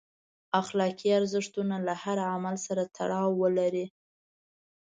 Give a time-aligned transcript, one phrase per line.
[0.61, 3.85] اخلاقي ارزښتونه له هر عمل سره تړاو ولري.